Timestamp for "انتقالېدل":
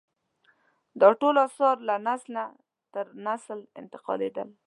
3.81-4.47